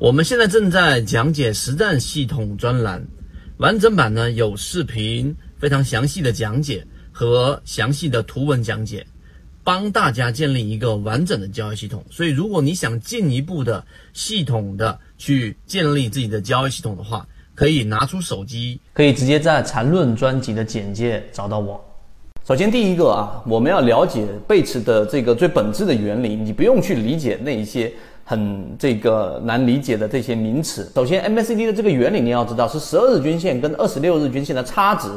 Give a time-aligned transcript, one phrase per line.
[0.00, 3.06] 我们现在正在讲解实战系统专栏，
[3.58, 9.06] 完整版呢有视频，非常详细的讲解和详细的图文讲解，
[9.62, 12.02] 帮大家建立一个完整的交易系统。
[12.10, 13.84] 所以，如果你想进一步的
[14.14, 21.78] 系统的去建立自己的交易系统的话，可以拿出手机，可以直接在缠论专辑的简介找到我。
[22.48, 27.92] 首先，第一个啊，我们要了解贝茨的这个最本质的原理，你不用去理解那一些
[28.30, 30.88] 很这个难理解的这些名词。
[30.94, 35.08] 首先，MACD 的这个原理你要知道，是十二日均线跟二十六日均线的差值，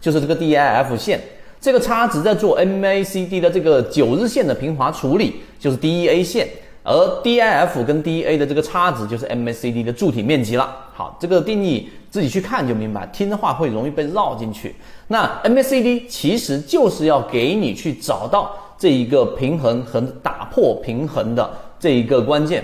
[0.00, 1.20] 就是这个 DIF 线。
[1.60, 6.48] 这个差值在做 MACD 的这个九日线的平滑处理，就是 DEA 线。
[6.82, 10.74] 而 DIF 跟 DEA 的这个差值就是 MACD 的柱体面积了。
[10.94, 14.74] 好，这个定义自己去看就明白，听的话会容易被绕进去。
[15.08, 21.50] 那 MACD 其实就是要给你去找到这一个平衡和打破平衡的
[21.82, 22.62] 这一个关键。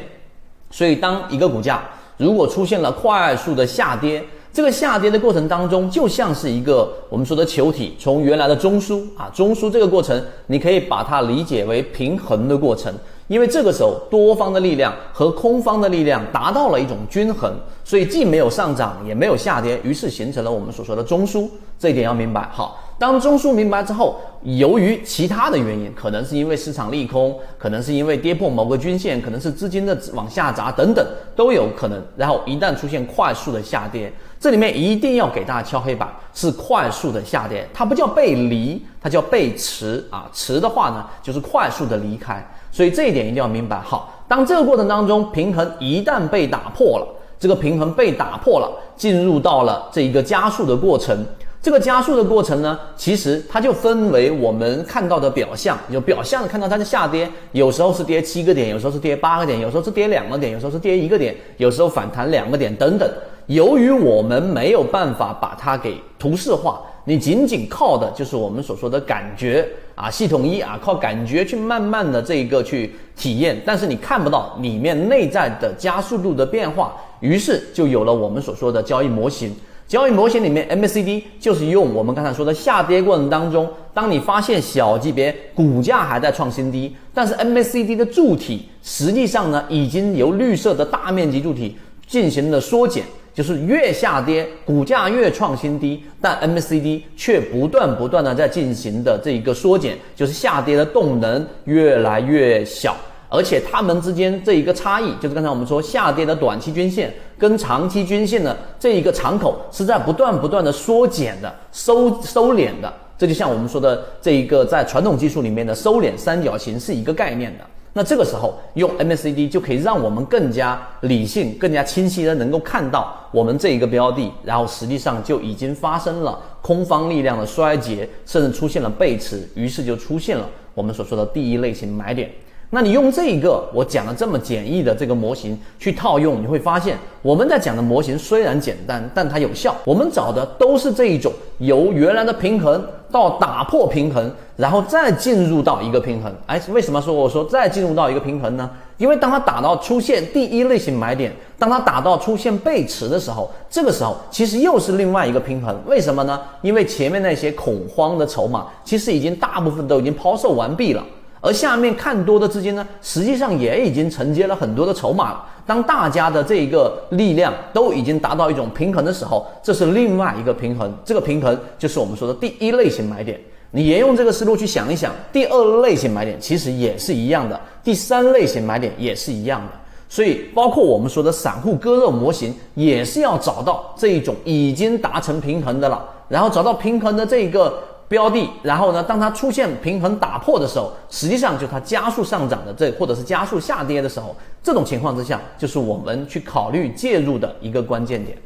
[0.70, 1.82] 所以，当一个股价
[2.16, 4.22] 如果出现了快速的下跌，
[4.52, 12.94] 这个下跌的过程当中，就像是一个我们说的球体从原来的中枢啊，中枢这个过程，你可以把它理解为平衡的过程。
[13.26, 17.52] 因为这个时候多方的力量和空方的力量达到了一种均衡，
[17.84, 21.46] 所以既没有上涨也没有下跌，于是形成了我们所说的中枢。
[21.78, 22.48] 这一点要明白。
[22.52, 32.02] 好，当中枢明白之后，由于其他的原因，可能是因为市场利空，可能是因为跌破某个均线，可能是资金的往下砸等等都有可能。
[32.16, 40.28] 然后一旦出现快速的下跌，这里面一定要给大家敲黑板，是快速的下跌，它不叫背离，它叫背驰啊。
[40.32, 42.44] 驰的话呢，就是快速的离开。
[42.72, 43.80] 所以这一点一定要明白。
[43.80, 47.06] 好，当这个过程当中平衡一旦被打破了，
[47.38, 51.24] 这个平衡被打破了，进入到了这一个加速的过程。
[51.60, 63.10] 这个加速的过程呢，其实它就分为我们看到的表象，有表象的看到它的下跌，有时候是跌七个点，有时候是跌八个点，有时候是跌两个点，有时候是跌一个点，有时候反弹两个点等等。
[63.46, 66.80] 由于我们没有办法把它给图示化。
[67.04, 79.56] 你仅仅靠的就是我们所说的感觉啊，系统一啊，靠感觉去慢慢的这一个去体验，但是你看不到里面内在的加速度的变化，于是就有了我们所说的交易模型。
[79.88, 91.76] 交易模型里面，MACD 就是用我们刚才说的下跌过程当中，当你发现小级别股价还在创新低，但是 MACD 的柱体实际上呢，已经由绿色的大面积柱体
[92.06, 93.02] 进行了缩减。
[93.34, 102.96] 就是越下跌，股价越创新低，但 MACD 却不断不断的在进行的这一个缩减，就是下跌的动能越来越小，
[103.28, 117.64] 而且它们之间这一个差异，就是刚才我们说下跌的短期均线跟长期均线的这一个敞口是在不断不断的缩减的收收敛的，这就像我们说的这一个在传统技术里面的收敛三角形是一个概念的。
[117.94, 132.30] 那这个时候用 MACD 就可以让我们更加理性、更加清晰的能够看到我们这一个标的，然后实际上就已经发生了空方力量的衰竭，甚至出现了背驰，于是就出现了我们所说的第一类型买点。
[132.70, 139.74] 那你用这一个我讲的这么简易的这个模型去套用，你会发现我们在讲的模型虽然简单，但它有效。
[139.84, 146.30] 我们找的都是这一种由原来的平衡到打破平衡，然后再进入到一个平衡。
[146.44, 148.68] 哎，为什么说我说再进入到一个平衡呢？
[148.98, 155.74] 因为当它打到出现第一类型买点，当它打到出现背驰的时候，这个时候其实又是另外一个平衡。
[155.86, 156.38] 为什么呢？
[156.60, 161.02] 因为前面那些恐慌的筹码其实已经大部分都已经抛售完毕了。
[161.40, 165.44] 而下面看多的资金呢，实际上也已经承接了很多的筹码了。
[165.64, 170.92] 当大家的这一个力量都已经达到一种平衡的时候，这是另外一个平衡。
[171.04, 173.38] 这个平衡就是我们说的第一类型买点。
[173.70, 179.72] 你沿用这个思路去想一想，第二类型买点其实也是一样的，第三类型买点也是一样的。
[180.08, 187.78] 所以，包括我们说的散户割肉模型，也是要找到这一种已经达成平衡的了，然后找到平衡的这一个。
[188.08, 189.02] 标的，然后呢？
[189.02, 198.36] 当它出现平衡打破的时候，实际上就它加速上涨的这，或者是加速下跌的时候，这种情况之下，就是我们去考虑介入的一个关键点。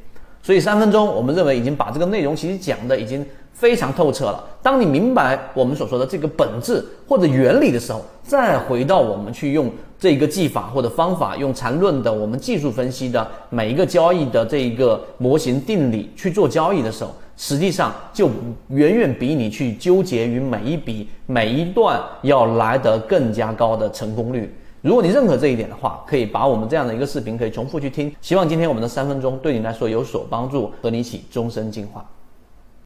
[0.43, 4.45] 所以三分钟，我们认为已经把这个内容其实讲的已经非常透彻了。
[4.61, 17.15] 当你明白我们所说的这个本质或者原理的时候，再回到我们去用这个技法或者方法，用缠论的我们技术分析的每一个交易的这一个模型定理去做交易的时候。
[17.45, 18.31] 实际上，就
[18.69, 24.55] 远远比你去纠结于每一笔、每一段要来得更加高的成功率。
[24.81, 28.15] 如果你认可这一点的话，可以把我们这样的一个视频可以重复去听。
[28.21, 32.09] 希望今天我们的三分钟对你来说有所帮助，和你一起终身进化。